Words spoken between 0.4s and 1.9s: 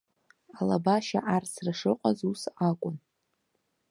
Алабашьа арсра